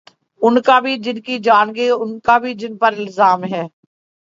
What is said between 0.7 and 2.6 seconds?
بھی جن کی جان گئی اوران کا بھی